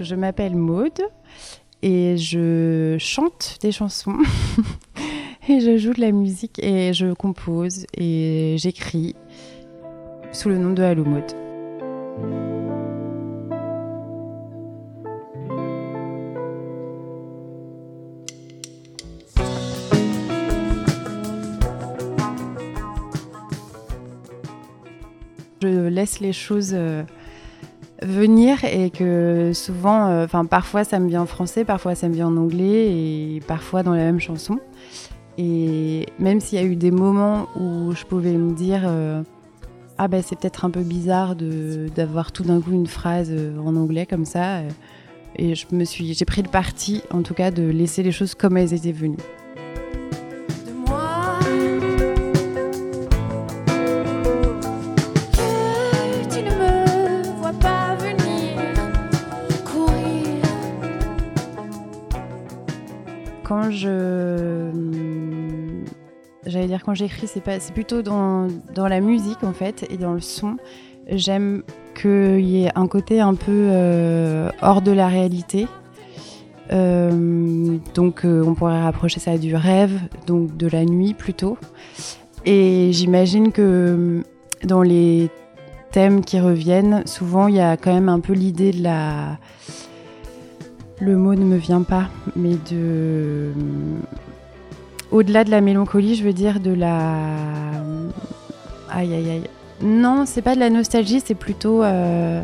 [0.00, 1.00] Je m'appelle Maude
[1.82, 4.16] et je chante des chansons
[5.48, 9.16] et je joue de la musique et je compose et j'écris
[10.30, 11.32] sous le nom de Allo Maude.
[25.60, 27.02] Je laisse les choses euh,
[28.02, 32.14] venir et que souvent, euh, enfin parfois ça me vient en français, parfois ça me
[32.14, 34.58] vient en anglais et parfois dans la même chanson.
[35.36, 39.22] Et même s'il y a eu des moments où je pouvais me dire euh,
[39.96, 43.32] ah ben c'est peut-être un peu bizarre d'avoir tout d'un coup une phrase
[43.64, 44.60] en anglais comme ça,
[45.36, 48.34] et je me suis, j'ai pris le parti en tout cas de laisser les choses
[48.34, 49.16] comme elles étaient venues.
[66.88, 70.56] Quand j'écris c'est plutôt dans, la musique en fait et dans le son
[71.10, 71.62] j'aime
[71.94, 75.68] qu'il y ait un côté un peu euh, hors de la réalité
[76.72, 81.58] euh, donc euh, on pourrait rapprocher ça du rêve donc de la nuit plutôt
[82.46, 84.22] et j'imagine que
[84.64, 85.28] dans les
[85.92, 89.36] thèmes qui reviennent souvent il y a quand même un peu l'idée de la
[91.00, 93.52] le mot ne me vient pas, mais de.
[95.10, 97.00] Au-delà de la mélancolie, je veux dire de la.
[98.90, 99.50] Aïe aïe aïe.
[99.80, 101.82] Non, c'est pas de la nostalgie, c'est plutôt.
[101.82, 102.42] Euh,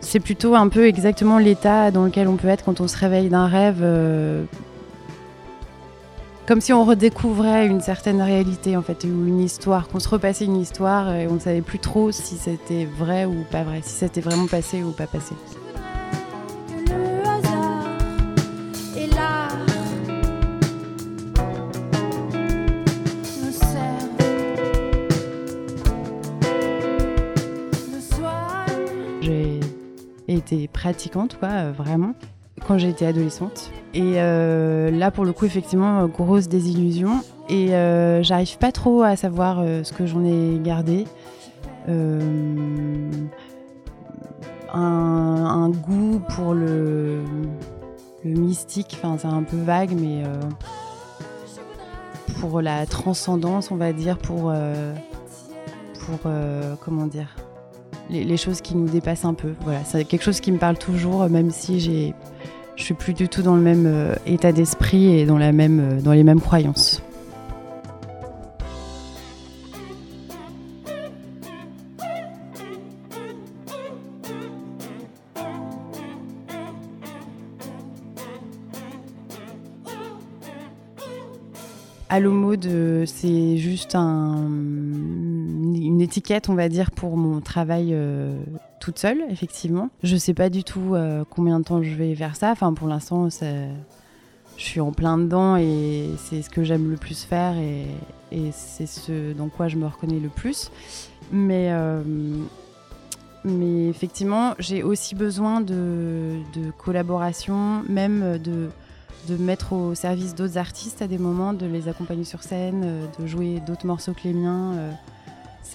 [0.00, 3.28] c'est plutôt un peu exactement l'état dans lequel on peut être quand on se réveille
[3.28, 3.80] d'un rêve.
[3.82, 4.44] Euh,
[6.46, 10.44] comme si on redécouvrait une certaine réalité en fait, ou une histoire, qu'on se repassait
[10.44, 13.90] une histoire et on ne savait plus trop si c'était vrai ou pas vrai, si
[13.90, 15.34] c'était vraiment passé ou pas passé.
[30.72, 32.14] Pratiquante, quoi, euh, vraiment,
[32.66, 33.70] quand j'étais adolescente.
[33.94, 37.22] Et euh, là, pour le coup, effectivement, euh, grosse désillusion.
[37.48, 37.68] Et
[38.22, 41.04] j'arrive pas trop à savoir ce que j'en ai gardé.
[44.74, 47.20] Un, goût pour le,
[48.24, 50.24] mystique, enfin, c'est un peu vague, mais
[52.40, 54.52] pour la transcendance, on va dire, pour.
[56.00, 56.18] pour
[56.80, 57.28] comment dire
[58.10, 59.52] les, choses qui nous dépassent un peu.
[59.62, 62.14] Voilà, c'est quelque chose qui me parle toujours, même si j'ai,
[62.76, 66.24] je suis plus du tout dans le même euh, état d'esprit et dans, euh, les
[66.24, 67.02] mêmes croyances.
[82.08, 85.35] Allo Mode, c'est juste une
[86.06, 88.38] étiquette, on va dire, pour mon travail euh,
[88.80, 89.90] toute seule, effectivement.
[90.04, 92.52] Je sais pas du tout euh, combien de temps je vais faire ça.
[92.52, 97.24] Enfin, pour l'instant, je suis en plein dedans et c'est ce que j'aime le plus
[97.24, 97.86] faire et,
[98.52, 100.70] c'est ce dans quoi je me reconnais le plus.
[101.32, 102.02] Mais, euh,
[103.44, 108.68] mais effectivement, j'ai aussi besoin de, de collaboration, même de
[109.28, 113.26] de mettre au service d'autres artistes à des moments, de les accompagner sur scène, de
[113.26, 114.74] jouer d'autres morceaux que les miens.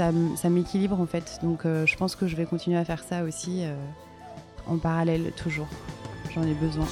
[0.00, 1.38] Euh, ça, m'équilibre en fait.
[1.42, 3.62] Donc euh, je pense que je vais continuer à faire ça aussi
[4.66, 5.68] en parallèle toujours.
[6.34, 6.86] J'en ai besoin.